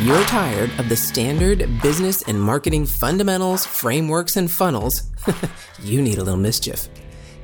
[0.00, 5.04] You're tired of the standard business and marketing fundamentals, frameworks, and funnels,
[5.82, 6.88] you need a little mischief.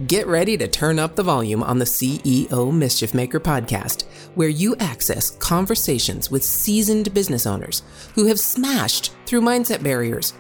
[0.09, 4.03] Get ready to turn up the volume on the CEO Mischief Maker podcast,
[4.35, 7.83] where you access conversations with seasoned business owners
[8.17, 10.35] who have smashed through mindset barriers,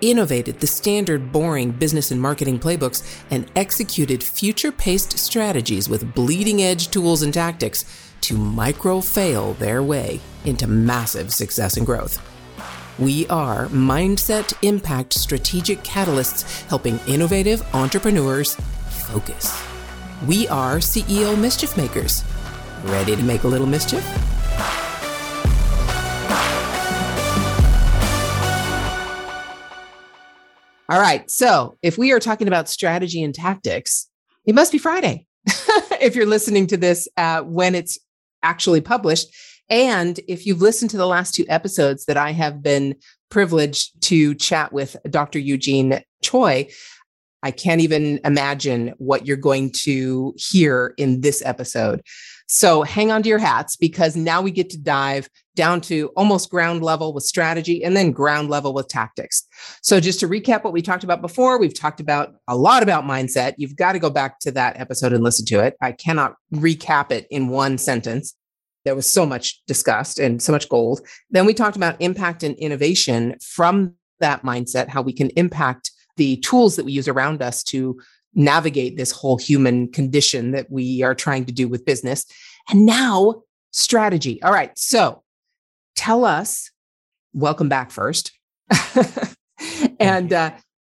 [0.00, 6.62] innovated the standard boring business and marketing playbooks, and executed future paced strategies with bleeding
[6.62, 12.22] edge tools and tactics to micro fail their way into massive success and growth.
[12.98, 18.56] We are Mindset Impact Strategic Catalysts helping innovative entrepreneurs
[18.88, 19.62] focus.
[20.26, 22.24] We are CEO Mischief Makers.
[22.84, 24.04] Ready to make a little mischief?
[30.90, 31.30] All right.
[31.30, 34.08] So, if we are talking about strategy and tactics,
[34.46, 35.26] it must be Friday.
[36.00, 37.98] if you're listening to this uh, when it's
[38.42, 39.28] actually published.
[39.70, 42.96] And if you've listened to the last two episodes that I have been
[43.30, 45.38] privileged to chat with Dr.
[45.38, 46.68] Eugene Choi,
[47.42, 52.02] I can't even imagine what you're going to hear in this episode.
[52.50, 56.50] So hang on to your hats because now we get to dive down to almost
[56.50, 59.46] ground level with strategy and then ground level with tactics.
[59.82, 63.04] So just to recap what we talked about before, we've talked about a lot about
[63.04, 63.54] mindset.
[63.58, 65.76] You've got to go back to that episode and listen to it.
[65.82, 68.34] I cannot recap it in one sentence.
[68.88, 71.02] There was so much discussed and so much gold.
[71.28, 76.38] Then we talked about impact and innovation from that mindset, how we can impact the
[76.38, 78.00] tools that we use around us to
[78.32, 82.24] navigate this whole human condition that we are trying to do with business.
[82.70, 84.42] And now, strategy.
[84.42, 84.70] All right.
[84.78, 85.22] So
[85.94, 86.70] tell us,
[87.34, 88.32] welcome back first.
[90.00, 90.52] and uh,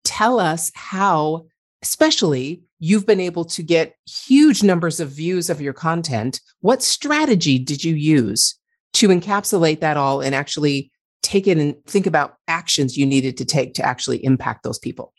[0.04, 1.46] tell us how,
[1.80, 6.40] especially, you've been able to get huge numbers of views of your content.
[6.60, 8.58] What strategy did you use
[8.94, 10.90] to encapsulate that all and actually
[11.28, 15.12] take it and think about actions you needed to take to actually impact those people.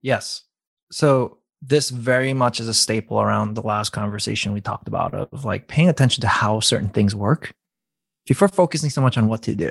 [0.00, 0.42] Yes.
[0.90, 5.44] So this very much is a staple around the last conversation we talked about of
[5.44, 7.52] like paying attention to how certain things work
[8.26, 9.70] before focusing so much on what to do.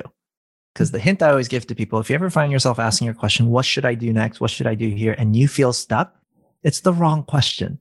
[0.73, 3.15] Because the hint I always give to people, if you ever find yourself asking your
[3.15, 4.41] question, what should I do next?
[4.41, 5.15] What should I do here?
[5.17, 6.13] And you feel stuck,
[6.65, 7.79] it's the wrong question.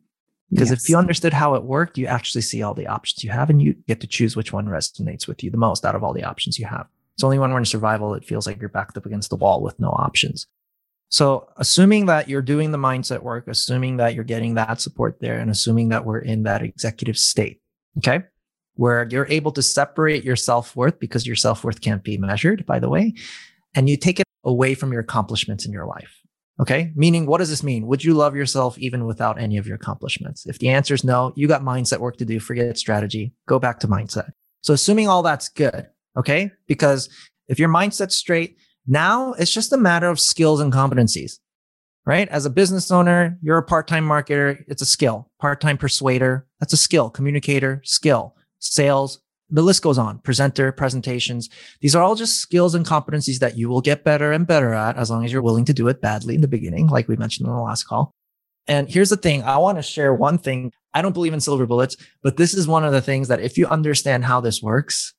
[0.50, 0.82] Because yes.
[0.82, 3.60] if you understood how it worked, you actually see all the options you have and
[3.60, 6.22] you get to choose which one resonates with you the most out of all the
[6.22, 6.86] options you have.
[7.14, 9.62] It's only when we're in survival, it feels like you're backed up against the wall
[9.62, 10.46] with no options.
[11.08, 15.38] So, assuming that you're doing the mindset work, assuming that you're getting that support there,
[15.38, 17.60] and assuming that we're in that executive state,
[17.98, 18.24] okay,
[18.74, 22.66] where you're able to separate your self worth because your self worth can't be measured,
[22.66, 23.14] by the way,
[23.74, 26.23] and you take it away from your accomplishments in your life.
[26.60, 26.92] Okay.
[26.94, 27.86] Meaning, what does this mean?
[27.86, 30.46] Would you love yourself even without any of your accomplishments?
[30.46, 32.38] If the answer is no, you got mindset work to do.
[32.38, 33.32] Forget strategy.
[33.48, 34.30] Go back to mindset.
[34.62, 36.50] So, assuming all that's good, Okay.
[36.66, 37.08] Because
[37.48, 38.56] if your mindset's straight,
[38.86, 41.38] now it's just a matter of skills and competencies,
[42.04, 42.28] right?
[42.28, 44.62] As a business owner, you're a part-time marketer.
[44.68, 45.30] It's a skill.
[45.40, 46.46] Part-time persuader.
[46.60, 47.10] That's a skill.
[47.10, 48.36] Communicator, skill.
[48.58, 49.20] Sales.
[49.50, 50.18] The list goes on.
[50.20, 51.50] Presenter, presentations.
[51.80, 54.96] These are all just skills and competencies that you will get better and better at
[54.96, 57.46] as long as you're willing to do it badly in the beginning, like we mentioned
[57.46, 58.10] in the last call.
[58.66, 59.42] And here's the thing.
[59.42, 60.72] I want to share one thing.
[60.94, 63.58] I don't believe in silver bullets, but this is one of the things that if
[63.58, 65.12] you understand how this works,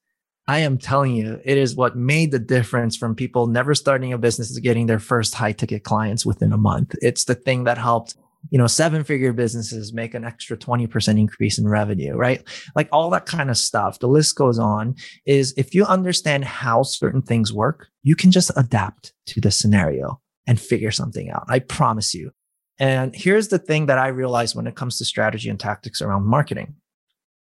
[0.48, 4.18] I am telling you, it is what made the difference from people never starting a
[4.18, 6.96] business to getting their first high ticket clients within a month.
[7.02, 8.16] It's the thing that helped,
[8.50, 12.44] you know, seven figure businesses make an extra 20% increase in revenue, right?
[12.76, 14.00] Like all that kind of stuff.
[14.00, 14.96] The list goes on
[15.26, 20.20] is if you understand how certain things work, you can just adapt to the scenario
[20.48, 21.46] and figure something out.
[21.48, 22.32] I promise you.
[22.78, 26.26] And here's the thing that I realized when it comes to strategy and tactics around
[26.26, 26.76] marketing.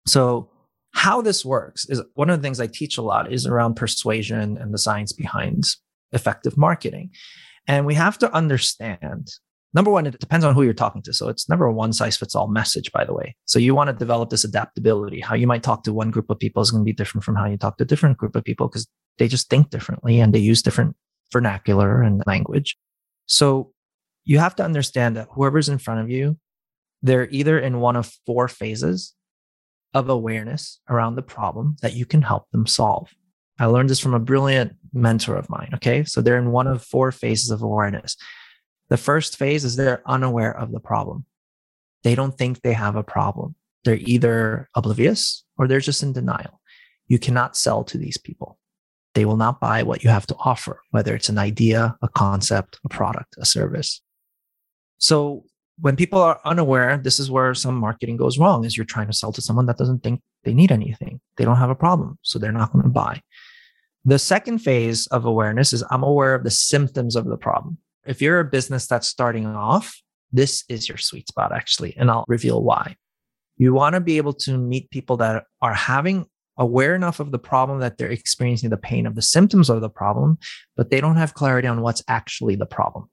[0.08, 0.50] So
[0.94, 4.58] how this works is one of the things I teach a lot is around persuasion
[4.58, 5.66] and the science behind
[6.12, 7.12] effective marketing.
[7.68, 9.28] And we have to understand
[9.74, 11.14] number one, it depends on who you're talking to.
[11.14, 13.36] So it's never a one size fits all message, by the way.
[13.46, 15.20] So you want to develop this adaptability.
[15.20, 17.36] How you might talk to one group of people is going to be different from
[17.36, 18.88] how you talk to a different group of people because
[19.18, 20.96] they just think differently and they use different
[21.32, 22.78] vernacular and language.
[23.26, 23.72] So
[24.24, 26.38] you have to understand that whoever's in front of you,
[27.02, 29.14] they're either in one of four phases
[29.94, 33.10] of awareness around the problem that you can help them solve.
[33.60, 35.72] I learned this from a brilliant mentor of mine.
[35.76, 36.04] Okay.
[36.06, 38.16] So they're in one of four phases of awareness.
[38.90, 41.26] The first phase is they're unaware of the problem.
[42.04, 43.56] They don't think they have a problem.
[43.84, 46.60] They're either oblivious or they're just in denial.
[47.08, 48.58] You cannot sell to these people.
[49.16, 52.80] They will not buy what you have to offer, whether it's an idea, a concept,
[52.86, 54.02] a product, a service.
[54.98, 55.46] So
[55.80, 59.14] when people are unaware, this is where some marketing goes wrong is you're trying to
[59.14, 61.22] sell to someone that doesn't think they need anything.
[61.38, 62.20] They don't have a problem.
[62.22, 63.22] So they're not going to buy.
[64.06, 67.78] The second phase of awareness is I'm aware of the symptoms of the problem.
[68.10, 69.96] If you're a business that's starting off,
[70.32, 71.96] this is your sweet spot, actually.
[71.96, 72.96] And I'll reveal why.
[73.58, 76.26] You want to be able to meet people that are having
[76.58, 79.90] aware enough of the problem that they're experiencing the pain of the symptoms of the
[79.90, 80.40] problem,
[80.76, 83.10] but they don't have clarity on what's actually the problem.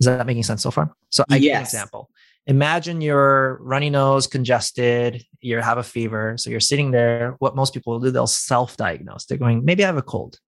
[0.00, 0.94] Is that making sense so far?
[1.10, 1.42] So I yes.
[1.42, 2.10] give an example.
[2.46, 6.36] Imagine you're runny nose, congested, you have a fever.
[6.38, 7.36] So you're sitting there.
[7.40, 9.26] What most people will do, they'll self-diagnose.
[9.26, 10.38] They're going, maybe I have a cold.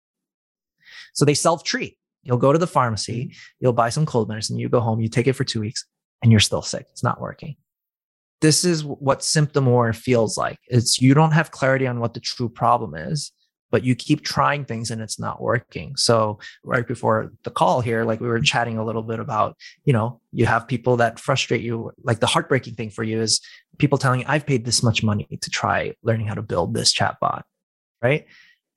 [1.13, 1.97] So they self-treat.
[2.23, 3.37] You'll go to the pharmacy, mm-hmm.
[3.59, 5.85] you'll buy some cold medicine, you go home, you take it for two weeks,
[6.21, 6.85] and you're still sick.
[6.91, 7.55] It's not working
[8.41, 10.57] this is what symptom war feels like.
[10.67, 13.31] It's you don't have clarity on what the true problem is,
[13.69, 15.95] but you keep trying things and it's not working.
[15.95, 19.93] So right before the call here, like we were chatting a little bit about, you
[19.93, 21.91] know, you have people that frustrate you.
[22.03, 23.39] Like the heartbreaking thing for you is
[23.77, 26.93] people telling you, I've paid this much money to try learning how to build this
[26.93, 27.43] chatbot,
[28.01, 28.25] right?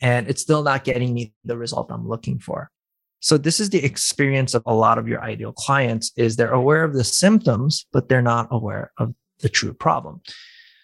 [0.01, 2.71] And it's still not getting me the result I'm looking for.
[3.25, 6.85] So this is the experience of a lot of your ideal clients is they're aware
[6.85, 10.21] of the symptoms, but they're not aware of the true problem.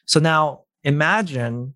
[0.06, 1.74] So now imagine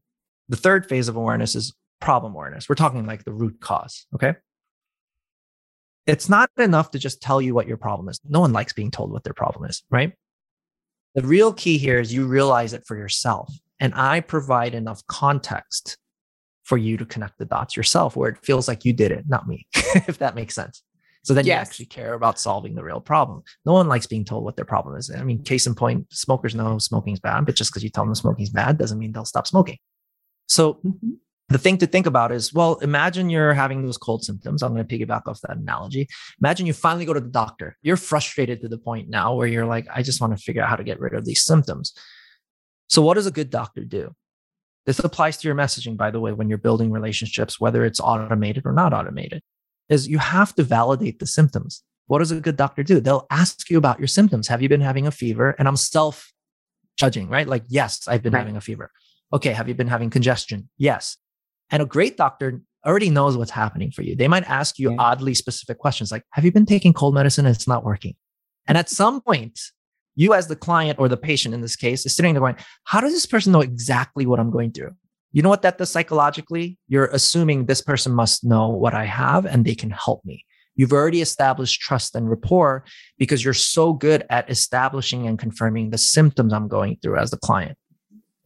[0.49, 2.67] the third phase of awareness is problem awareness.
[2.67, 4.07] We're talking like the root cause.
[4.15, 4.37] Okay.
[6.07, 8.19] It's not enough to just tell you what your problem is.
[8.27, 10.15] No one likes being told what their problem is, right?
[11.15, 13.53] The real key here is you realize it for yourself.
[13.81, 15.99] And I provide enough context
[16.65, 19.47] for you to connect the dots yourself where it feels like you did it, not
[19.47, 20.83] me, if that makes sense.
[21.23, 21.55] So then yes.
[21.57, 23.43] you actually care about solving the real problem.
[23.65, 25.11] No one likes being told what their problem is.
[25.11, 28.15] I mean, case in point, smokers know smoking's bad, but just because you tell them
[28.15, 29.79] smoking's bad doesn't mean they'll stop smoking.
[30.49, 31.13] So mm-hmm.
[31.49, 34.63] the thing to think about is, well, imagine you're having those cold symptoms.
[34.63, 36.09] I'm going to piggyback off that analogy.
[36.43, 37.79] Imagine you finally go to the doctor.
[37.81, 40.69] You're frustrated to the point now where you're like, I just want to figure out
[40.69, 41.95] how to get rid of these symptoms.
[42.89, 44.15] So what does a good doctor do?
[44.87, 48.67] This applies to your messaging, by the way, when you're building relationships, whether it's automated
[48.67, 49.43] or not automated
[49.89, 51.83] is you have to validate the symptoms.
[52.07, 53.01] What does a good doctor do?
[53.01, 54.49] They'll ask you about your symptoms.
[54.49, 55.55] Have you been having a fever?
[55.59, 56.33] And I'm self
[56.97, 57.47] judging, right?
[57.47, 58.41] Like, yes, I've been right.
[58.41, 58.91] having a fever.
[59.33, 59.53] Okay.
[59.53, 60.69] Have you been having congestion?
[60.77, 61.17] Yes.
[61.71, 64.15] And a great doctor already knows what's happening for you.
[64.15, 64.97] They might ask you yeah.
[64.99, 68.15] oddly specific questions like, have you been taking cold medicine and it's not working?
[68.67, 69.59] And at some point,
[70.17, 73.01] you as the client or the patient in this case is sitting there going, how
[73.01, 74.93] does this person know exactly what I'm going through?
[75.33, 76.79] You know what that does psychologically?
[76.87, 80.45] You're assuming this person must know what I have and they can help me.
[80.77, 82.85] You've already established trust and rapport
[83.19, 87.37] because you're so good at establishing and confirming the symptoms I'm going through as the
[87.37, 87.77] client.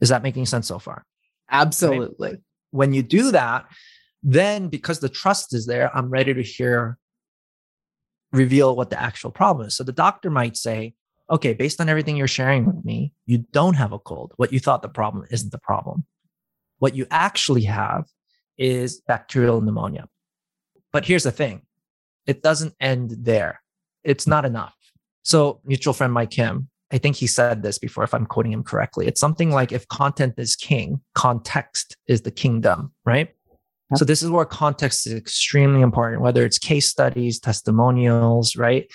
[0.01, 1.05] Is that making sense so far?
[1.51, 2.31] Absolutely.
[2.31, 2.39] Right?
[2.71, 3.67] When you do that,
[4.23, 6.99] then because the trust is there, I'm ready to hear
[8.33, 9.77] reveal what the actual problem is.
[9.77, 10.95] So the doctor might say,
[11.31, 14.33] okay, based on everything you're sharing with me, you don't have a cold.
[14.37, 16.05] What you thought the problem isn't the problem.
[16.79, 18.05] What you actually have
[18.57, 20.09] is bacterial pneumonia.
[20.93, 21.63] But here's the thing
[22.27, 23.63] it doesn't end there,
[24.05, 24.75] it's not enough.
[25.23, 28.63] So, mutual friend Mike Kim, I think he said this before, if I'm quoting him
[28.63, 29.07] correctly.
[29.07, 33.35] It's something like if content is king, context is the kingdom, right?
[33.97, 38.87] So this is where context is extremely important, whether it's case studies, testimonials, right?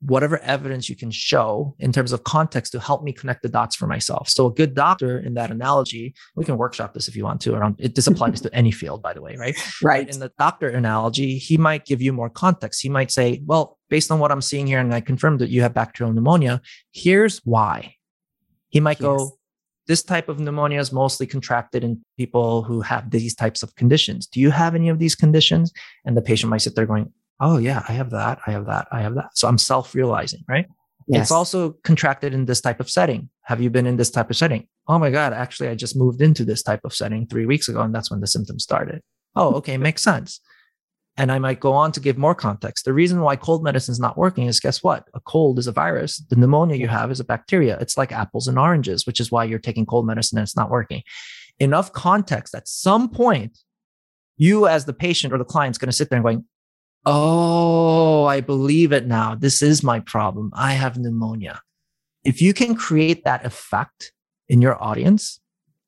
[0.00, 3.74] Whatever evidence you can show in terms of context to help me connect the dots
[3.74, 4.28] for myself.
[4.28, 7.54] So a good doctor in that analogy, we can workshop this if you want to
[7.54, 9.56] around it this applies to any field by the way, right?
[9.82, 10.06] Right.
[10.06, 12.82] But in the doctor analogy, he might give you more context.
[12.82, 15.62] He might say, well, based on what I'm seeing here and I confirmed that you
[15.62, 16.60] have bacterial pneumonia,
[16.92, 17.94] here's why.
[18.68, 19.02] He might yes.
[19.02, 19.38] go
[19.86, 24.26] this type of pneumonia is mostly contracted in people who have these types of conditions.
[24.26, 25.72] Do you have any of these conditions?
[26.04, 28.88] And the patient might sit there going, oh yeah, I have that, I have that,
[28.92, 29.30] I have that.
[29.34, 30.66] So I'm self-realizing, right?
[31.08, 31.22] Yes.
[31.22, 33.30] It's also contracted in this type of setting.
[33.42, 34.66] Have you been in this type of setting?
[34.88, 37.80] Oh my God, actually, I just moved into this type of setting three weeks ago,
[37.82, 39.02] and that's when the symptoms started.
[39.34, 40.40] Oh, okay, makes sense.
[41.18, 42.84] And I might go on to give more context.
[42.84, 45.08] The reason why cold medicine is not working is guess what?
[45.14, 46.18] A cold is a virus.
[46.18, 47.78] The pneumonia you have is a bacteria.
[47.80, 50.68] It's like apples and oranges, which is why you're taking cold medicine and it's not
[50.68, 51.02] working.
[51.58, 53.58] Enough context at some point,
[54.36, 56.44] you as the patient or the client is going to sit there and going,
[57.06, 59.36] Oh, I believe it now.
[59.36, 60.50] This is my problem.
[60.54, 61.60] I have pneumonia.
[62.24, 64.12] If you can create that effect
[64.48, 65.40] in your audience,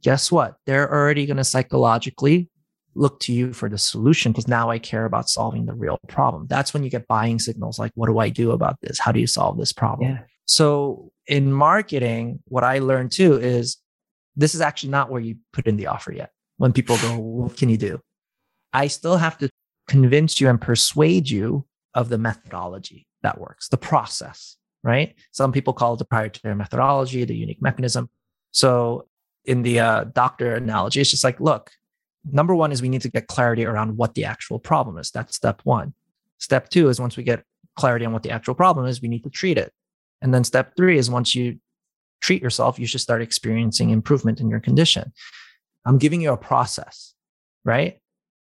[0.02, 0.56] guess what?
[0.64, 2.48] They're already going to psychologically
[2.94, 6.46] look to you for the solution because now I care about solving the real problem.
[6.48, 9.00] That's when you get buying signals like, what do I do about this?
[9.00, 10.10] How do you solve this problem?
[10.10, 10.18] Yeah.
[10.46, 13.76] So in marketing, what I learned too is
[14.36, 16.30] this is actually not where you put in the offer yet.
[16.58, 18.00] When people go, what can you do?
[18.72, 19.50] I still have to
[19.88, 25.14] convince you and persuade you of the methodology that works, the process, right?
[25.32, 28.08] Some people call it the proprietary methodology, the unique mechanism.
[28.52, 29.08] So
[29.44, 31.70] in the uh, doctor analogy, it's just like, look,
[32.30, 35.10] number one is we need to get clarity around what the actual problem is.
[35.10, 35.94] That's step one.
[36.38, 37.42] Step two is once we get
[37.76, 39.72] clarity on what the actual problem is, we need to treat it.
[40.20, 41.58] And then step three is once you
[42.20, 45.12] treat yourself, you should start experiencing improvement in your condition.
[45.84, 47.14] I'm giving you a process,
[47.64, 48.00] right?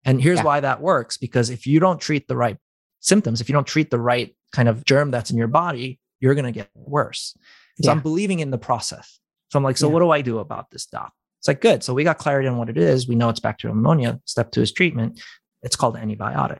[0.09, 0.45] And here's yeah.
[0.45, 2.57] why that works because if you don't treat the right
[3.01, 6.35] symptoms, if you don't treat the right kind of germ that's in your body, you're
[6.35, 7.37] going to get worse.
[7.83, 7.91] So yeah.
[7.91, 9.21] I'm believing in the process.
[9.51, 9.93] So I'm like, so yeah.
[9.93, 11.13] what do I do about this, doc?
[11.41, 11.85] It's like, good.
[11.85, 13.07] So we got clarity on what it is.
[13.07, 14.19] We know it's bacterial pneumonia.
[14.25, 15.21] Step two is treatment.
[15.63, 16.59] It's called antibiotic.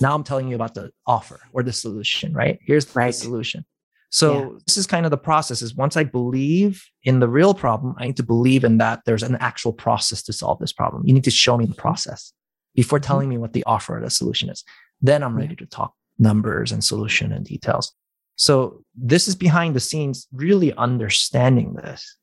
[0.00, 2.58] Now I'm telling you about the offer or the solution, right?
[2.60, 3.06] Here's right.
[3.06, 3.64] the solution.
[4.10, 4.58] So yeah.
[4.66, 8.04] this is kind of the process is once I believe in the real problem, I
[8.04, 11.02] need to believe in that there's an actual process to solve this problem.
[11.06, 12.32] You need to show me the process
[12.74, 13.06] before mm-hmm.
[13.06, 14.64] telling me what the offer or the solution is.
[15.00, 17.92] Then I'm ready to talk numbers and solution and details.
[18.36, 22.16] So this is behind the scenes, really understanding this.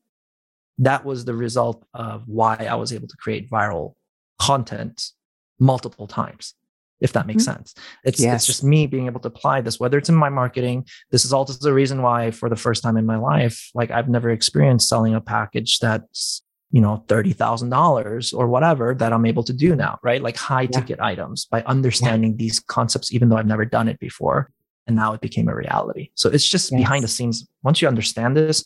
[0.78, 3.94] That was the result of why I was able to create viral
[4.38, 5.10] content
[5.58, 6.54] multiple times
[7.02, 7.56] if that makes mm-hmm.
[7.56, 7.74] sense.
[8.04, 8.36] It's, yes.
[8.36, 10.86] it's just me being able to apply this, whether it's in my marketing.
[11.10, 14.08] This is also the reason why, for the first time in my life, like I've
[14.08, 19.52] never experienced selling a package that's, you know, $30,000 or whatever that I'm able to
[19.52, 20.22] do now, right?
[20.22, 20.68] Like high yeah.
[20.68, 22.38] ticket items by understanding yeah.
[22.38, 24.50] these concepts, even though I've never done it before.
[24.86, 26.10] And now it became a reality.
[26.14, 26.80] So it's just yes.
[26.80, 27.46] behind the scenes.
[27.62, 28.64] Once you understand this,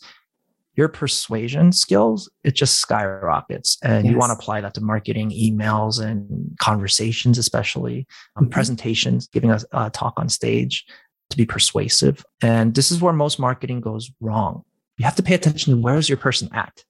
[0.75, 3.77] your persuasion skills, it just skyrockets.
[3.83, 4.11] And yes.
[4.11, 8.51] you want to apply that to marketing, emails, and conversations, especially um, mm-hmm.
[8.51, 10.85] presentations, giving a, a talk on stage
[11.29, 12.23] to be persuasive.
[12.41, 14.63] And this is where most marketing goes wrong.
[14.97, 16.83] You have to pay attention to where's your person at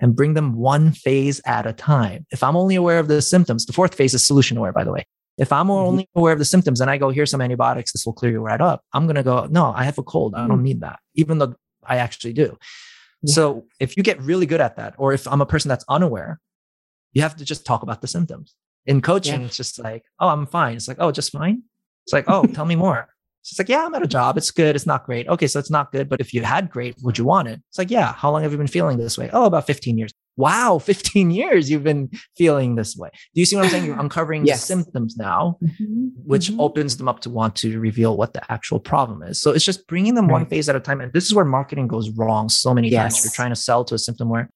[0.00, 2.26] and bring them one phase at a time.
[2.30, 4.92] If I'm only aware of the symptoms, the fourth phase is solution aware, by the
[4.92, 5.06] way.
[5.38, 5.86] If I'm mm-hmm.
[5.86, 8.40] only aware of the symptoms and I go, here's some antibiotics, this will clear you
[8.40, 10.34] right up, I'm going to go, no, I have a cold.
[10.34, 10.62] I don't mm-hmm.
[10.62, 12.56] need that, even though I actually do.
[13.24, 16.38] So if you get really good at that, or if I'm a person that's unaware,
[17.12, 18.54] you have to just talk about the symptoms.
[18.84, 19.46] In coaching, yeah.
[19.46, 20.76] it's just like, oh, I'm fine.
[20.76, 21.62] It's like, oh, just fine.
[22.04, 23.08] It's like, oh, tell me more.
[23.50, 24.36] It's like, yeah, I'm at a job.
[24.36, 24.74] It's good.
[24.76, 25.28] It's not great.
[25.28, 26.08] Okay, so it's not good.
[26.08, 27.60] But if you had great, would you want it?
[27.68, 28.12] It's like, yeah.
[28.12, 29.30] How long have you been feeling this way?
[29.32, 33.10] Oh, about 15 years wow, 15 years you've been feeling this way.
[33.34, 33.84] Do you see what I'm saying?
[33.84, 34.60] You're uncovering yes.
[34.60, 36.08] the symptoms now, mm-hmm.
[36.24, 36.60] which mm-hmm.
[36.60, 39.40] opens them up to want to reveal what the actual problem is.
[39.40, 40.32] So it's just bringing them right.
[40.32, 41.00] one phase at a time.
[41.00, 43.14] And this is where marketing goes wrong so many yes.
[43.14, 43.24] times.
[43.24, 44.48] You're trying to sell to a symptom where,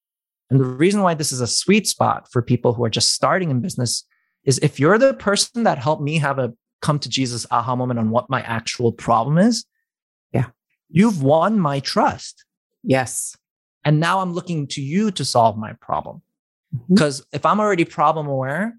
[0.51, 3.51] and the reason why this is a sweet spot for people who are just starting
[3.51, 4.05] in business
[4.45, 7.99] is if you're the person that helped me have a come to Jesus aha moment
[7.99, 9.65] on what my actual problem is,
[10.33, 10.47] yeah,
[10.89, 12.45] you've won my trust.
[12.83, 13.37] Yes.
[13.85, 16.23] And now I'm looking to you to solve my problem.
[16.89, 17.37] Because mm-hmm.
[17.37, 18.77] if I'm already problem aware,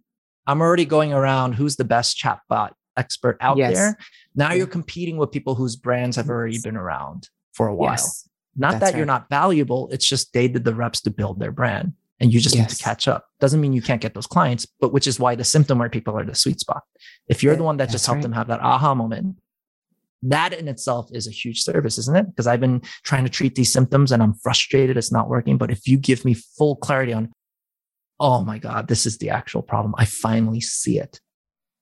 [0.47, 3.75] I'm already going around who's the best chatbot expert out yes.
[3.75, 3.97] there.
[4.35, 7.91] Now you're competing with people whose brands have already been around for a while.
[7.91, 8.27] Yes.
[8.55, 11.51] Not That's that you're not valuable, it's just they did the reps to build their
[11.51, 12.69] brand and you just yes.
[12.69, 13.25] need to catch up.
[13.39, 16.17] Doesn't mean you can't get those clients, but which is why the symptom where people
[16.17, 16.83] are the sweet spot.
[17.27, 18.23] If you're the one that That's just helped right.
[18.23, 19.37] them have that aha moment,
[20.21, 22.27] that in itself is a huge service, isn't it?
[22.27, 25.57] Because I've been trying to treat these symptoms and I'm frustrated it's not working.
[25.57, 27.31] But if you give me full clarity on,
[28.19, 31.19] oh my God, this is the actual problem, I finally see it.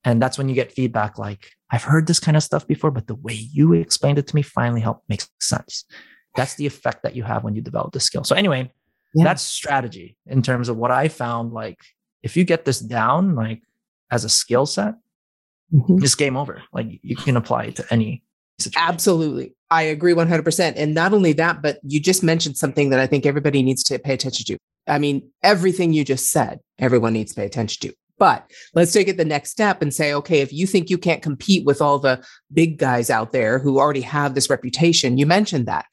[0.04, 3.06] And that's when you get feedback like, I've heard this kind of stuff before, but
[3.06, 5.84] the way you explained it to me finally helped make sense.
[6.34, 8.24] That's the effect that you have when you develop the skill.
[8.24, 8.72] So, anyway,
[9.14, 9.24] yeah.
[9.24, 11.52] that's strategy in terms of what I found.
[11.52, 11.78] Like,
[12.22, 13.62] if you get this down, like
[14.10, 14.94] as a skill set,
[15.72, 16.02] mm-hmm.
[16.02, 16.62] it's game over.
[16.72, 18.22] Like, you can apply it to any
[18.58, 18.88] situation.
[18.88, 19.54] Absolutely.
[19.70, 20.74] I agree 100%.
[20.76, 23.98] And not only that, but you just mentioned something that I think everybody needs to
[23.98, 24.58] pay attention to.
[24.86, 27.94] I mean, everything you just said, everyone needs to pay attention to.
[28.18, 31.22] But let's take it the next step and say, okay, if you think you can't
[31.22, 35.66] compete with all the big guys out there who already have this reputation, you mentioned
[35.66, 35.86] that.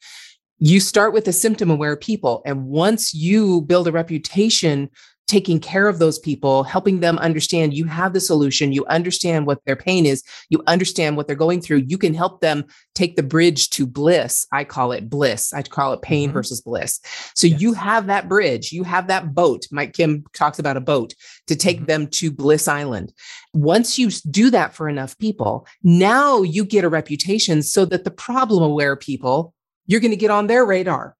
[0.58, 2.42] You start with the symptom aware people.
[2.44, 4.90] And once you build a reputation
[5.28, 9.62] taking care of those people, helping them understand you have the solution, you understand what
[9.66, 13.22] their pain is, you understand what they're going through, you can help them take the
[13.22, 14.46] bridge to bliss.
[14.52, 15.52] I call it bliss.
[15.52, 16.34] I call it pain mm-hmm.
[16.34, 16.98] versus bliss.
[17.34, 17.60] So yes.
[17.60, 19.66] you have that bridge, you have that boat.
[19.70, 21.14] Mike Kim talks about a boat
[21.46, 21.86] to take mm-hmm.
[21.86, 23.12] them to Bliss Island.
[23.52, 28.10] Once you do that for enough people, now you get a reputation so that the
[28.10, 29.54] problem aware people,
[29.88, 31.16] you're going to get on their radar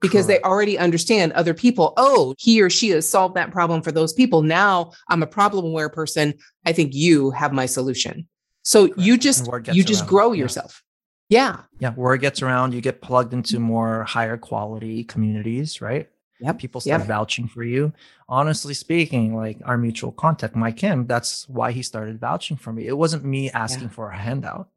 [0.00, 1.94] because they already understand other people.
[1.96, 4.42] Oh, he or she has solved that problem for those people.
[4.42, 6.34] Now I'm a problem aware person.
[6.64, 8.28] I think you have my solution.
[8.62, 9.00] So Correct.
[9.00, 10.08] you just you just around.
[10.08, 10.82] grow yourself.
[11.28, 11.62] Yeah.
[11.80, 11.94] Yeah.
[11.94, 13.64] Word gets around, you get plugged into mm-hmm.
[13.64, 16.08] more higher quality communities, right?
[16.38, 16.52] Yeah.
[16.52, 17.08] People start yep.
[17.08, 17.92] vouching for you.
[18.28, 22.86] Honestly speaking, like our mutual contact, Mike Kim, that's why he started vouching for me.
[22.86, 23.94] It wasn't me asking yeah.
[23.94, 24.68] for a handout.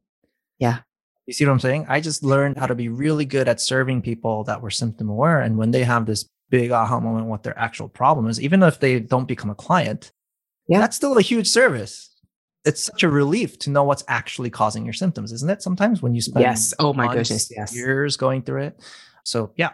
[0.57, 0.79] Yeah.
[1.27, 1.85] You see what I'm saying?
[1.89, 5.41] I just learned how to be really good at serving people that were symptom aware.
[5.41, 8.79] And when they have this big aha moment, what their actual problem is, even if
[8.79, 10.11] they don't become a client,
[10.69, 10.79] Yeah.
[10.79, 12.09] That's still a huge service.
[12.65, 15.61] It's such a relief to know what's actually causing your symptoms, isn't it?
[15.61, 16.73] Sometimes when you spend Yes.
[16.79, 17.51] Oh my goodness.
[17.55, 17.75] Yes.
[17.75, 18.83] years going through it.
[19.23, 19.71] So yeah,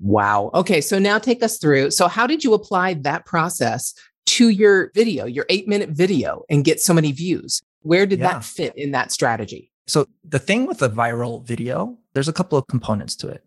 [0.00, 0.50] Wow.
[0.52, 0.80] Okay.
[0.82, 1.90] So now take us through.
[1.90, 3.94] So, how did you apply that process
[4.26, 7.62] to your video, your eight minute video, and get so many views?
[7.80, 8.32] Where did Yeah.
[8.34, 9.70] that fit in that strategy?
[9.86, 13.44] So the thing with a viral video, there's a couple of components to it.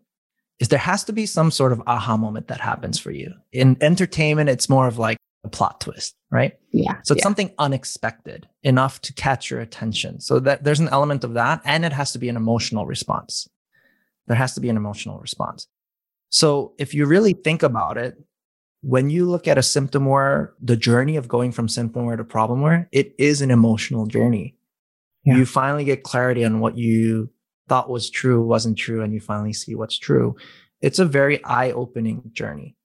[0.58, 3.32] Is there has to be some sort of aha moment that happens for you.
[3.52, 6.58] In entertainment, it's more of like a plot twist, right?
[6.70, 6.96] Yeah.
[7.02, 7.22] So it's yeah.
[7.22, 10.20] something unexpected enough to catch your attention.
[10.20, 13.48] So that there's an element of that and it has to be an emotional response.
[14.26, 15.66] There has to be an emotional response.
[16.28, 18.16] So if you really think about it,
[18.82, 22.24] when you look at a symptom symptomware, the journey of going from symptom symptomware to
[22.24, 24.56] problemware, it is an emotional journey.
[25.24, 25.36] Yeah.
[25.36, 27.30] You finally get clarity on what you
[27.68, 30.36] thought was true wasn't true, and you finally see what's true.
[30.80, 32.76] It's a very eye opening journey.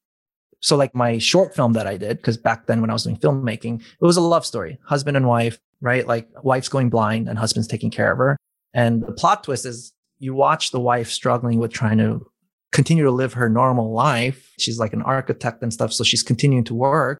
[0.60, 3.18] So, like my short film that I did, because back then when I was doing
[3.18, 6.08] filmmaking, it was a love story husband and wife, right?
[6.08, 8.38] Like, wife's going blind and husband's taking care of her.
[8.74, 12.26] And the plot twist is you watch the wife struggling with trying to
[12.72, 14.54] continue to live her normal life.
[14.60, 15.94] She's like an architect and stuff.
[15.94, 17.18] So she's continuing to work.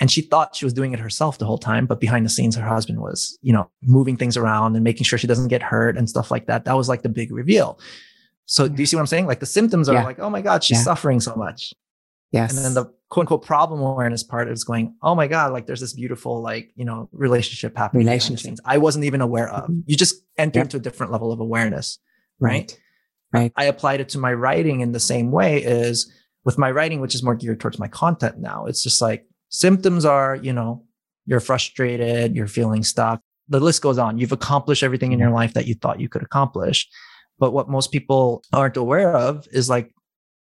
[0.00, 1.84] And she thought she was doing it herself the whole time.
[1.86, 5.18] But behind the scenes, her husband was, you know, moving things around and making sure
[5.18, 6.64] she doesn't get hurt and stuff like that.
[6.64, 7.78] That was like the big reveal.
[8.46, 9.26] So do you see what I'm saying?
[9.26, 10.04] Like the symptoms are Yeah.
[10.04, 10.84] like, oh my God, she's Yeah.
[10.84, 11.74] suffering so much.
[12.32, 12.56] yes.
[12.56, 15.80] And then the quote unquote problem awareness part is going, oh my God, like there's
[15.80, 18.06] this beautiful, like, you know, relationship happening.
[18.06, 18.56] Relationship.
[18.64, 19.68] I wasn't even aware of.
[19.68, 19.82] Mhm.
[19.86, 20.62] You just enter Yeah.
[20.62, 21.98] into a different level of awareness.
[22.40, 22.74] right.
[23.32, 23.52] Right.
[23.54, 26.10] I applied it to my writing in the same way is
[26.44, 28.64] with my writing, which is more geared towards my content now.
[28.66, 30.84] It's just like symptoms are, you know,
[31.26, 33.20] you're frustrated, you're feeling stuck.
[33.48, 34.18] The list goes on.
[34.18, 36.88] You've accomplished everything in your life that you thought you could accomplish.
[37.38, 39.92] But what most people aren't aware of is like,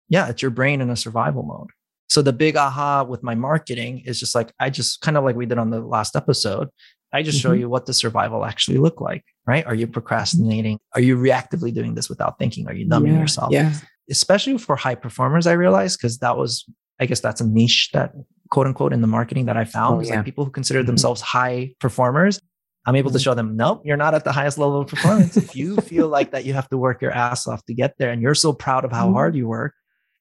[0.08, 1.70] yeah, it's your brain in a survival mode.
[2.08, 5.36] So the big aha with my marketing is just like, I just kind of like
[5.36, 6.68] we did on the last episode.
[7.12, 7.60] I just show Mhm.
[7.60, 9.64] you what the survival actually look like, right?
[9.66, 10.78] Are you procrastinating?
[10.94, 12.66] Are you reactively doing this without thinking?
[12.68, 13.20] Are you numbing yeah.
[13.20, 13.52] yourself?
[13.52, 13.74] Yeah.
[14.10, 16.64] Especially for high performers, I realized because that was,
[17.00, 18.12] I guess that's a niche that
[18.50, 19.98] quote unquote in the marketing that I found.
[19.98, 20.16] Oh, yeah.
[20.16, 20.86] like people who consider Mhm.
[20.86, 22.40] themselves high performers.
[22.86, 23.22] I'm able to Mhm.
[23.24, 25.36] show them, nope, you're not at the highest level of performance.
[25.36, 28.10] if you feel like that you have to work your ass off to get there
[28.10, 29.12] and you're so proud of how Mhm.
[29.12, 29.74] hard you work,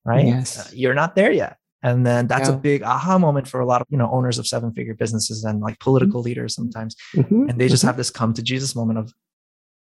[0.06, 0.26] right?
[0.26, 0.60] Yes.
[0.60, 1.58] Uh, you're not there yet.
[1.84, 2.56] And then that's Yeah.
[2.56, 5.44] a big aha moment for a lot of, you know, owners of seven figure businesses
[5.46, 6.96] and like political leaders sometimes.
[7.16, 7.50] Mhm.
[7.50, 9.14] And they just have this come to Jesus moment of,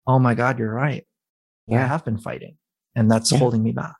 [0.07, 1.05] oh my God, you're right.
[1.67, 1.83] Yeah.
[1.83, 2.57] I have been fighting
[2.95, 3.39] and that's Yeah.
[3.39, 3.97] holding me back.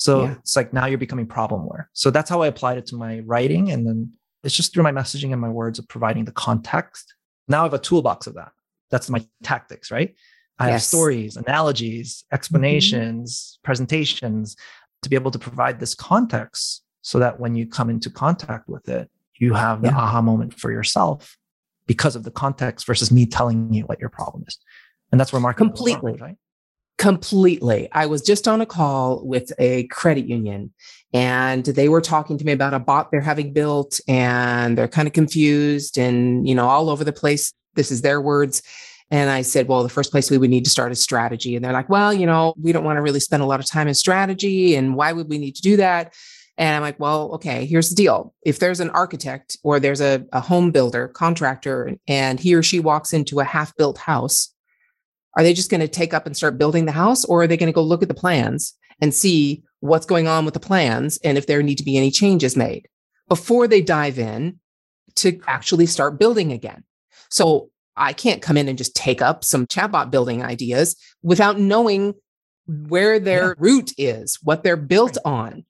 [0.00, 0.32] So Yeah.
[0.38, 1.84] it's like now you're becoming problemware.
[1.92, 3.70] So that's how I applied it to my writing.
[3.70, 4.10] And then
[4.42, 7.14] it's just through my messaging and my words of providing the context.
[7.48, 8.52] Now I have a toolbox of that.
[8.90, 10.14] That's my tactics, right?
[10.58, 12.34] I have stories, analogies, mm-hmm.
[12.34, 14.56] explanations, presentations
[15.02, 18.88] to be able to provide this context so that when you come into contact with
[18.88, 19.98] it, you have the Yeah.
[19.98, 21.36] aha moment for yourself
[21.86, 24.56] because of the context versus me telling you what your problem is.
[25.12, 26.26] And that's where marketing goes wrong, Completely.
[26.26, 26.36] right?
[27.00, 27.88] Completely.
[27.92, 30.70] I was just on a call with a credit union
[31.14, 35.08] and they were talking to me about a bot they're having built and they're kind
[35.08, 37.54] of confused and, you know, all over the place.
[37.74, 38.62] This is their words.
[39.10, 41.56] And I said, well, the first place we would need to start is strategy.
[41.56, 43.66] And they're like, well, you know, we don't want to really spend a lot of
[43.66, 44.74] time in strategy.
[44.74, 46.12] And why would we need to do that?
[46.58, 48.34] And I'm like, well, okay, here's the deal.
[48.44, 52.78] If there's an architect or there's a, a home builder, contractor, and he or she
[52.78, 54.54] walks into a half built house,
[55.36, 57.56] are they just going to take up and start building the house or are they
[57.56, 61.18] going to go look at the plans and see what's going on with the plans
[61.24, 62.86] and if there need to be any changes made
[63.28, 64.58] before they dive in
[65.16, 66.84] to actually start building again
[67.30, 72.14] so i can't come in and just take up some chatbot building ideas without knowing
[72.66, 73.54] where their Yeah.
[73.58, 75.64] root is what they're built on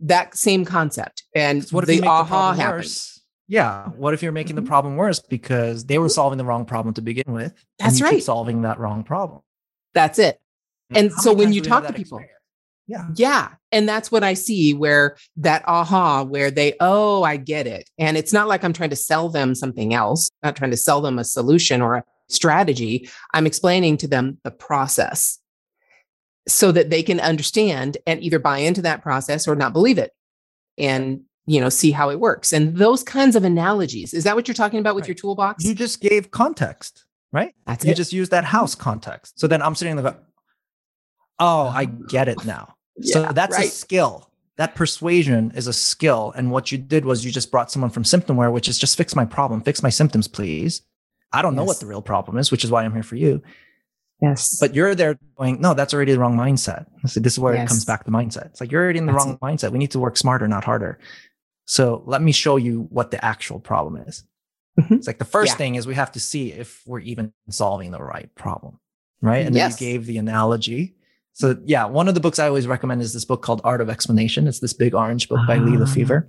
[0.00, 3.19] that same concept and So what if the the aha problem happens?
[3.50, 3.88] Yeah.
[3.96, 4.66] What if you're making the Mhm.
[4.68, 7.52] problem worse because they were solving the wrong problem to begin with?
[7.80, 8.22] That's right.
[8.22, 9.42] solving that wrong problem.
[9.92, 10.40] that's it
[10.94, 12.38] And How so when you do we have talk to people- experience?
[12.86, 13.08] Yeah.
[13.16, 13.48] Yeah.
[13.72, 17.88] And that's what I see where that aha, where they, oh, I get it.
[17.98, 21.00] And it's not like I'm trying to sell them something else, not trying to sell
[21.00, 23.08] them a solution or a strategy.
[23.34, 25.38] I'm explaining to them the process
[26.48, 30.12] so that they can understand and either buy into that process or not believe it
[30.78, 32.52] and, you know, see how it works.
[32.52, 35.08] And those kinds of analogies, is that what you're talking about with Right.
[35.08, 35.64] your toolbox?
[35.64, 37.54] You just gave context, right?
[37.66, 37.96] that's You it.
[37.96, 39.40] just use that house context.
[39.40, 40.16] So then I'm sitting there,
[41.38, 42.74] oh, I get it now.
[42.96, 44.30] yeah, so that's a skill.
[44.58, 46.32] That persuasion is a skill.
[46.36, 49.16] And what you did was you just brought someone from symptomware, which is just fix
[49.16, 50.82] my problem, fix my symptoms, please.
[51.32, 53.42] I don't know what the real problem is, which is why I'm here for you.
[54.20, 54.58] yes.
[54.60, 56.84] But you're there going, no, that's already the wrong mindset.
[57.06, 58.46] So this is where it comes back to mindset.
[58.46, 59.72] It's like you're already in the That's wrong mindset.
[59.72, 60.98] We need to work smarter, not harder.
[61.70, 64.24] So let me show you what the actual problem is.
[64.80, 64.90] Mhm.
[64.96, 65.56] It's like the first Yeah.
[65.56, 68.80] thing is we have to see if we're even solving the right problem.
[69.22, 69.46] Right.
[69.46, 70.96] And then you gave the analogy.
[71.32, 73.88] So yeah, one of the books I always recommend is this book called Art of
[73.88, 74.48] Explanation.
[74.48, 75.84] It's this big orange book by Lee Ah.
[75.84, 76.26] LeFever.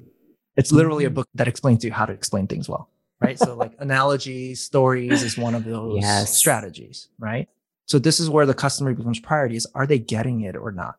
[0.58, 1.15] It's literally a Mhm.
[1.15, 2.91] book that explains to you how to explain things well.
[3.19, 3.39] Right.
[3.39, 6.38] So like analogies, stories is one of those Yes.
[6.38, 7.08] strategies.
[7.17, 7.47] Right.
[7.88, 10.97] So this is where the customer becomes priority is are they getting it or not?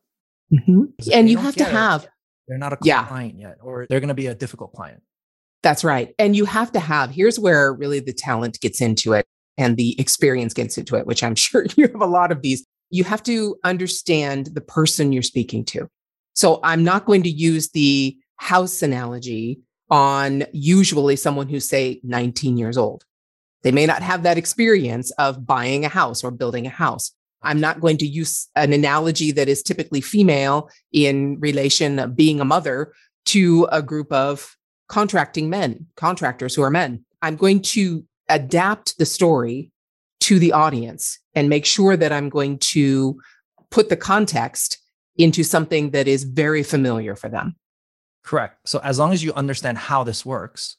[0.53, 0.95] Mhm.
[0.99, 2.09] if And you have to get it, have
[2.53, 3.07] they're not a Yeah.
[3.07, 5.01] client yet, or they're going to be a difficult client.
[5.63, 6.15] That's right.
[6.19, 9.25] And you have to have, here's where really the talent gets into it
[9.57, 12.67] and the experience gets into it, which I'm sure you have a lot of these.
[12.91, 15.89] You have to understand the person you're speaking to.
[16.35, 19.61] So I'm not going to use the house analogy
[19.91, 23.05] on usually someone who's, say, 19 years old.
[23.63, 27.13] They may not have that experience of buying a house or building a house.
[27.43, 32.45] I'm not going to use an analogy that is typically female in relation being a
[32.45, 32.93] mother
[33.27, 34.57] to a group of
[34.89, 37.05] contracting men, contractors who are men.
[37.23, 39.71] I'm going to adapt the story
[40.21, 43.21] to the audience and make sure that I'm going to
[43.71, 44.79] put the context
[45.17, 47.57] into something that is very familiar for them.
[48.23, 48.57] Correct.
[48.67, 50.77] So as long as you understand how this works,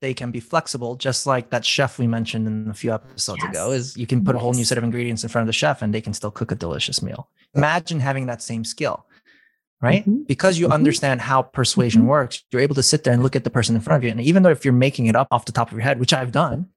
[0.00, 3.50] they can be flexible, just like that chef we mentioned in a few episodes Yes.
[3.50, 3.70] ago.
[3.72, 5.82] Is you can put a whole new set of ingredients in front of the chef
[5.82, 7.28] and they can still cook a delicious meal.
[7.54, 9.06] Imagine having that same skill,
[9.80, 10.04] right?
[10.06, 10.26] Mhm.
[10.26, 10.72] Because you Mhm.
[10.74, 12.06] understand how persuasion Mhm.
[12.08, 14.10] works, you're able to sit there and look at the person in front of you.
[14.10, 16.12] And even though if you're making it up off the top of your head, which
[16.12, 16.68] I've done,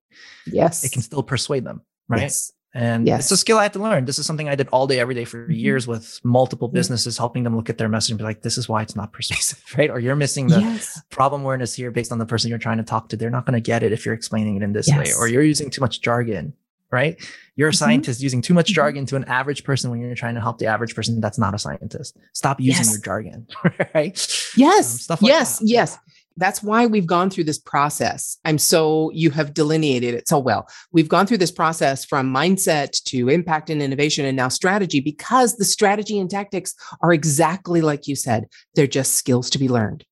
[0.45, 0.83] Yes.
[0.85, 2.21] it can still persuade them, right?
[2.21, 2.53] Yes.
[2.73, 3.23] And Yes.
[3.23, 4.05] it's a skill I had to learn.
[4.05, 5.57] This is something I did all day, every day for Mhm.
[5.59, 6.77] years with multiple Yeah.
[6.79, 9.11] businesses, helping them look at their message and be like, this is why it's not
[9.11, 9.89] persuasive, right?
[9.89, 11.01] Or you're missing the Yes.
[11.09, 13.17] problem awareness here based on the person you're trying to talk to.
[13.17, 15.41] They're not going to get it if you're explaining it in this way, or you're
[15.43, 16.53] using too much jargon,
[16.91, 17.17] right?
[17.55, 17.75] You're a Mhm.
[17.77, 18.75] scientist using too much Mhm.
[18.75, 21.55] jargon to an average person when you're trying to help the average person that's not
[21.55, 22.17] a scientist.
[22.33, 22.91] Stop using Yes.
[22.91, 23.47] your jargon,
[23.95, 24.15] right?
[24.55, 24.93] Yes.
[24.93, 25.57] Um, stuff like yes.
[25.59, 25.67] that.
[25.67, 25.97] Yes.
[26.39, 28.37] That's why we've gone through this process.
[28.45, 30.67] I'm so, you have delineated it so well.
[30.93, 35.57] We've gone through this process from mindset to impact and innovation and now strategy because
[35.57, 38.47] the strategy and tactics are exactly like you said.
[38.75, 40.05] They're just skills to be learned.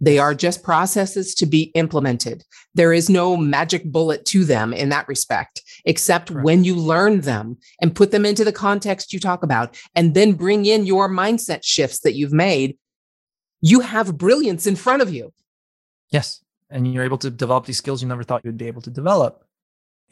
[0.00, 2.44] They are just processes to be implemented.
[2.74, 6.44] There is no magic bullet to them in that respect, except Correct.
[6.44, 10.32] when you learn them and put them into the context you talk about, and then
[10.34, 12.76] bring in your mindset shifts that you've made.
[13.60, 15.32] You have brilliance in front of you.
[16.14, 16.40] Yes.
[16.70, 18.90] And you're able to develop these skills you never thought you would be able to
[18.90, 19.44] develop.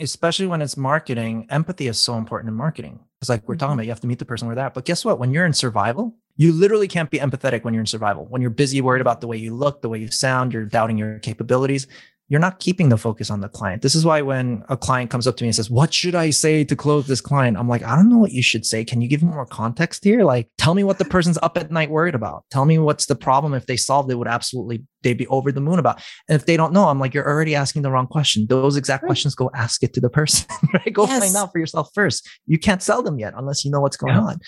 [0.00, 2.98] Especially when it's marketing, empathy is so important in marketing.
[3.20, 3.74] It's like we're talking Mhm.
[3.74, 4.74] about, you have to meet the person where they're at.
[4.74, 5.18] But guess what?
[5.20, 8.26] When you're in survival, you literally can't be empathetic when you're in survival.
[8.28, 10.98] When you're busy, worried about the way you look, the way you sound, you're doubting
[10.98, 11.86] your capabilities.
[12.32, 13.82] You're not keeping the focus on the client.
[13.82, 16.30] This is why when a client comes up to me and says, What should I
[16.30, 17.58] say to close this client?
[17.58, 18.86] I'm like, I don't know what you should say.
[18.86, 20.24] Can you give me more context here?
[20.24, 22.44] Like, tell me what the person's up at night worried about.
[22.50, 23.52] Tell me what's the problem.
[23.52, 26.02] If they solved it, would absolutely, they'd be over the moon about.
[26.26, 28.46] And if they don't know, I'm like, you're already asking the wrong question.
[28.48, 29.08] Those exact Right.
[29.08, 30.90] questions, go ask it to the person, right?
[30.90, 31.22] Go Yes.
[31.22, 32.26] find out for yourself first.
[32.46, 34.22] You can't sell them yet unless you know what's going Yeah.
[34.22, 34.38] on.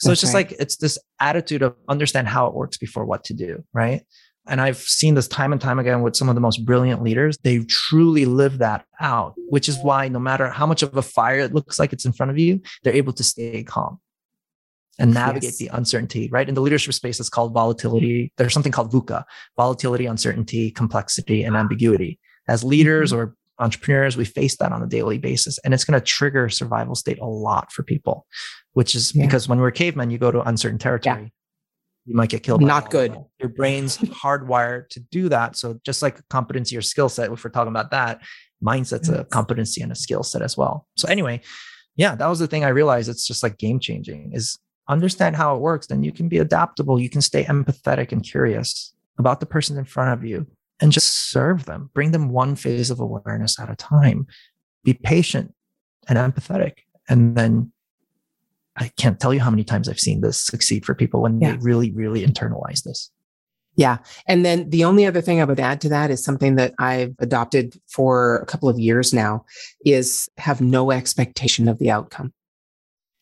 [0.00, 0.50] So That's it's just right.
[0.50, 4.02] like, it's this attitude of understand how it works before what to do, right?
[4.46, 7.38] And I've seen this time and time again with some of the most brilliant leaders.
[7.42, 11.38] They truly live that out, which is why no matter how much of a fire
[11.40, 14.00] it looks like it's in front of you, they're able to stay calm
[14.98, 15.56] and navigate Yes.
[15.58, 16.48] the uncertainty, right?
[16.48, 18.32] In the leadership space, it's called volatility.
[18.36, 19.24] There's something called VUCA,
[19.56, 22.20] volatility, uncertainty, complexity, and ambiguity.
[22.46, 23.20] As leaders mm-hmm.
[23.20, 25.58] or entrepreneurs, we face that on a daily basis.
[25.64, 28.26] And it's going to trigger survival state a lot for people,
[28.72, 29.24] which is Yeah.
[29.24, 31.32] because when we're cavemen, you go to uncertain territory.
[32.06, 32.62] You might get killed.
[32.62, 33.16] Not good.
[33.38, 35.56] Your brain's hardwired to do that.
[35.56, 38.20] So just like a competency or skill set, if we're talking about that,
[38.62, 40.86] mindset's a competency and a skill set as well.
[40.96, 41.40] So anyway,
[41.96, 43.08] yeah, that was the thing I realized.
[43.08, 45.86] It's just like game changing is understand how it works.
[45.86, 47.00] Then you can be adaptable.
[47.00, 50.46] You can stay empathetic and curious about the person in front of you
[50.80, 51.90] and just serve them.
[51.94, 54.26] Bring them one phase of awareness at a time.
[54.82, 55.54] Be patient
[56.08, 56.78] and empathetic.
[57.08, 57.72] And then
[58.76, 61.52] I can't tell you how many times I've seen this succeed for people when Yeah.
[61.52, 63.10] they really, really internalize this.
[63.76, 63.98] Yeah.
[64.26, 67.14] And then the only other thing I would add to that is something that I've
[67.18, 69.44] adopted for a couple of years now
[69.84, 72.32] is have no expectation of the outcome.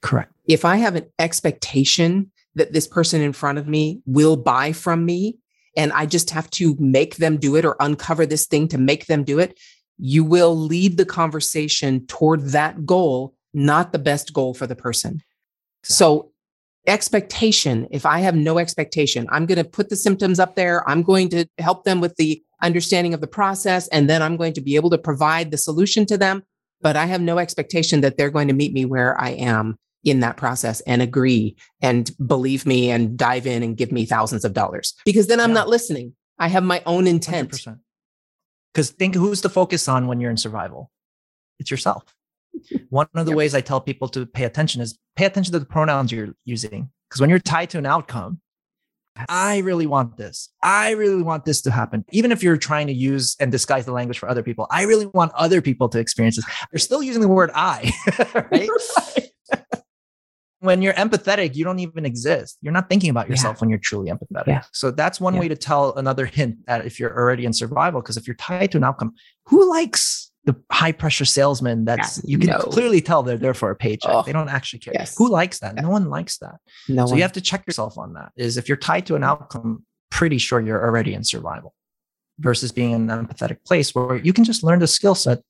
[0.03, 0.33] Correct.
[0.47, 5.07] If I have an expectation that this person in front of me will buy from
[5.07, 5.39] me
[5.75, 9.07] and I just have to make them do it or uncover this thing to make
[9.07, 9.59] them do it,
[9.97, 15.23] you will lead the conversation toward that goal, not the best goal for the person.
[15.85, 16.31] So
[16.87, 20.89] expectation, if I have no expectation, I'm going to put the symptoms up there.
[20.89, 24.53] I'm going to help them with the understanding of the process, and then I'm going
[24.55, 26.43] to be able to provide the solution to them.
[26.81, 30.21] But I have no expectation that they're going to meet me where I am in
[30.21, 34.53] that process and agree and believe me and dive in and give me thousands of
[34.53, 35.55] dollars because then I'm Yeah.
[35.55, 36.15] not listening.
[36.39, 37.65] I have my own intent.
[38.73, 40.91] Because think who's the focus on when you're in survival?
[41.61, 42.03] It's yourself.
[42.89, 43.37] One of the yep.
[43.37, 46.91] ways I tell people to pay attention is pay attention to the pronouns you're using.
[47.09, 48.41] Because when you're tied to an outcome,
[49.29, 50.49] I really want this.
[50.63, 52.05] I really want this to happen.
[52.13, 55.07] Even if you're trying to use and disguise the language for other people, I really
[55.07, 56.47] want other people to experience this.
[56.73, 57.93] You're still using the word I,
[58.51, 58.71] right?
[60.61, 62.57] when you're empathetic, you don't even exist.
[62.63, 63.61] You're not thinking about yourself yeah.
[63.61, 64.47] when you're truly empathetic.
[64.47, 64.63] Yeah.
[64.73, 65.41] So that's one yeah.
[65.41, 68.73] way to tell another hint that if you're already in survival, because if you're tied
[68.73, 69.13] to an outcome,
[69.47, 72.59] who likes the high pressure salesman that's yeah, you can no.
[72.59, 74.11] clearly tell they're there for a paycheck.
[74.13, 74.93] Oh, they don't actually care.
[74.95, 75.17] Yes.
[75.17, 75.77] Who likes that?
[75.77, 76.57] No one likes that.
[76.89, 77.17] No so one.
[77.19, 78.33] you have to check yourself on that.
[78.37, 81.75] Is if you're tied to an outcome, pretty sure you're already in survival
[82.39, 85.41] versus being in an empathetic place where you can just learn the skill set.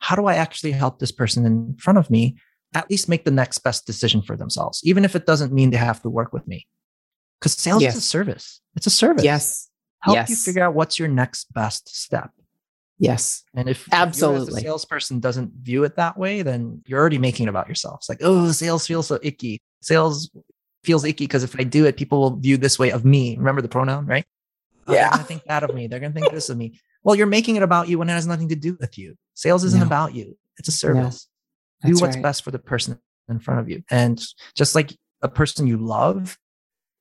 [0.00, 2.36] How do I actually help this person in front of me
[2.74, 5.76] at least make the next best decision for themselves, even if it doesn't mean they
[5.76, 6.66] have to work with me?
[7.38, 7.94] Because sales yes.
[7.94, 8.60] is a service.
[8.76, 9.24] It's a service.
[9.24, 9.68] Yes.
[10.00, 10.30] Help yes.
[10.30, 12.30] you figure out what's your next best step.
[13.00, 13.44] Yes.
[13.54, 17.48] And if absolutely if salesperson doesn't view it that way, then you're already making it
[17.48, 18.00] about yourself.
[18.00, 19.62] It's like, oh, sales feels so icky.
[19.80, 20.30] Sales
[20.84, 23.36] feels icky because if I do it, people will view this way of me.
[23.38, 24.26] Remember the pronoun, right?
[24.86, 25.08] Oh, yeah.
[25.12, 25.86] I think that of me.
[25.86, 26.78] They're gonna think this of me.
[27.02, 29.16] Well, you're making it about you when it has nothing to do with you.
[29.32, 29.86] Sales isn't no.
[29.86, 30.36] about you.
[30.58, 31.26] It's a service.
[31.82, 31.90] No.
[31.90, 32.22] Do what's right.
[32.22, 32.98] best for the person
[33.30, 33.82] in front of you.
[33.90, 34.22] And
[34.54, 36.36] just like a person you love,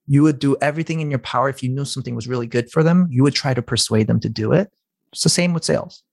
[0.08, 1.50] you would do everything in your power.
[1.50, 4.22] If you knew something was really good for them, you would try to persuade them
[4.22, 4.70] to do it
[5.12, 6.04] it's the same with sales.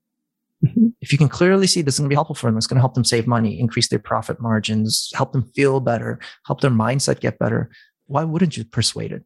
[0.64, 0.88] Mm-hmm.
[1.00, 2.76] If you can clearly see this is going to be helpful for them, it's going
[2.76, 6.70] to help them save money, increase their profit margins, help them feel better, help their
[6.70, 7.70] mindset get better.
[8.06, 9.22] Why wouldn't you persuade it?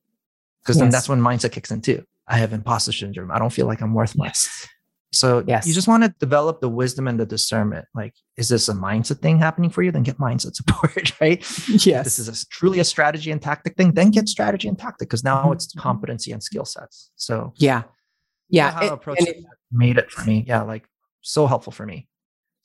[0.63, 0.83] Because yes.
[0.83, 2.05] then that's when mindset kicks in too.
[2.27, 3.31] I have imposter syndrome.
[3.31, 4.29] I don't feel like I'm worth much.
[4.29, 4.69] Yes.
[5.13, 5.67] So yes.
[5.67, 7.87] you just want to develop the wisdom and the discernment.
[7.95, 9.91] Like, is this a mindset thing happening for you?
[9.91, 11.41] Then get mindset support, right?
[11.69, 12.05] Yes.
[12.05, 13.93] this is a, truly a strategy and tactic thing.
[13.93, 15.53] Then get strategy and tactic because now mm-hmm.
[15.55, 17.11] it's competency and skill sets.
[17.17, 17.83] So yeah,
[18.49, 18.79] yeah.
[18.79, 20.45] to approach it, it, made it for me.
[20.47, 20.85] Yeah, like
[21.21, 22.07] so helpful for me.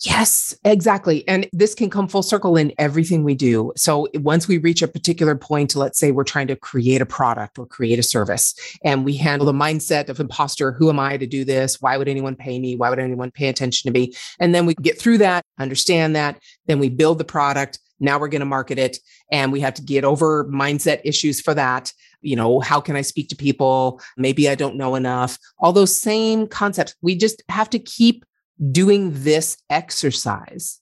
[0.02, 1.26] Yes, exactly.
[1.26, 3.72] And this can come full circle in everything we do.
[3.78, 7.58] So once we reach a particular point, let's say we're trying to create a product
[7.58, 11.26] or create a service, and we handle the mindset of imposter who am I to
[11.26, 11.82] do this?
[11.82, 12.76] Why would anyone pay me?
[12.76, 14.13] Why would anyone pay attention to me?
[14.38, 17.80] And then we get through that, understand that, then we build the product.
[18.02, 18.98] Now we're going to market it,
[19.32, 23.01] and we have to get over mindset issues for that you know, how can I
[23.01, 24.01] speak to people?
[24.17, 25.38] Maybe I don't know enough.
[25.60, 26.95] All those same concepts.
[27.01, 28.25] We just have to keep
[28.71, 30.80] doing this exercise.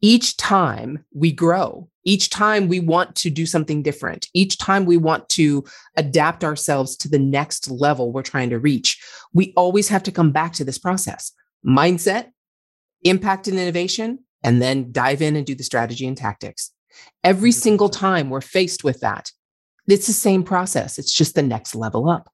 [0.00, 4.96] Each time we grow, each time we want to do something different, each time we
[4.96, 5.64] want to
[5.96, 9.00] adapt ourselves to the next level we're trying to reach,
[9.32, 11.32] we always have to come back to this process
[11.64, 12.30] mindset,
[13.04, 16.72] impact and innovation, and then dive in and do the strategy and tactics.
[17.22, 19.30] Every single time we're faced with that,
[19.88, 20.98] it's the same process.
[20.98, 22.30] It's just the next level up.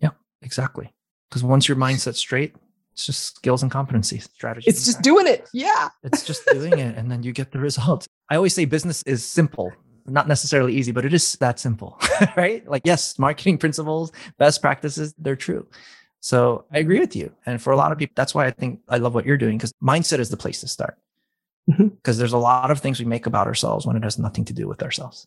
[0.00, 0.10] Yeah,
[0.42, 0.92] exactly.
[1.28, 2.54] Because once your mindset's straight,
[2.92, 4.68] it's just skills and competency strategy.
[4.68, 5.48] It's just doing it.
[5.52, 5.88] Yeah.
[6.02, 6.96] It's just doing it.
[6.96, 8.08] And then you get the results.
[8.28, 9.72] I always say business is simple,
[10.06, 12.00] not necessarily easy, but it is that simple,
[12.36, 12.68] right?
[12.68, 15.66] Like, yes, marketing principles, best practices, they're true.
[16.20, 17.32] So I agree with you.
[17.46, 19.58] And for a lot of people, that's why I think I love what you're doing
[19.58, 20.98] because mindset is the place to start.
[21.66, 22.18] Because mm-hmm.
[22.18, 24.66] there's a lot of things we make about ourselves when it has nothing to do
[24.66, 25.26] with ourselves.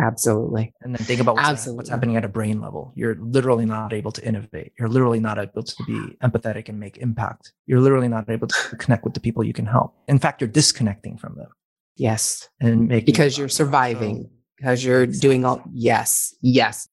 [0.00, 0.72] Absolutely.
[0.80, 1.76] And then think about what's, Absolutely.
[1.76, 2.92] what's happening at a brain level.
[2.94, 4.72] You're literally not able to innovate.
[4.78, 7.52] You're literally not able to be empathetic and make impact.
[7.66, 9.94] You're literally not able to connect with the people you can help.
[10.08, 11.48] In fact, you're disconnecting from them.
[11.96, 12.48] Yes.
[12.60, 15.28] And making because you're surviving, so, because you're exactly.
[15.28, 16.88] doing all yes, yes.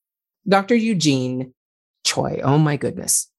[0.48, 0.76] Dr.
[0.76, 1.54] Eugene
[2.06, 3.30] Choi, oh my goodness.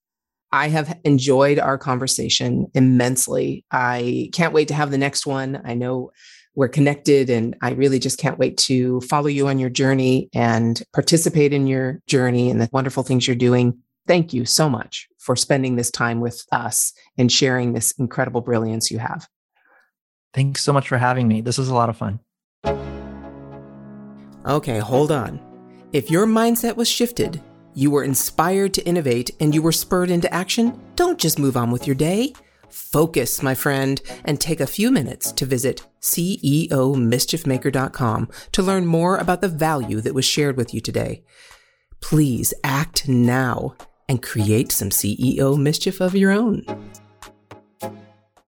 [0.50, 3.66] I have enjoyed our conversation immensely.
[3.70, 5.60] I can't wait to have the next one.
[5.62, 6.10] I know
[6.58, 10.82] we're connected and I really just can't wait to follow you on your journey and
[10.92, 13.78] participate in your journey and the wonderful things you're doing.
[14.08, 18.90] Thank you so much for spending this time with us and sharing this incredible brilliance
[18.90, 19.28] you have.
[20.34, 21.42] Thanks so much for having me.
[21.42, 22.18] This was a lot of fun.
[24.44, 25.40] Okay, hold on.
[25.92, 27.40] If your mindset was shifted,
[27.74, 31.70] you were inspired to innovate, and you were spurred into action, don't just move on
[31.70, 32.32] with your day.
[32.68, 39.40] Focus, my friend, and take a few minutes to visit CEOmischiefmaker.com to learn more about
[39.40, 41.24] the value that was shared with you today.
[42.00, 43.74] Please act now
[44.08, 46.64] and create some CEO mischief of your own.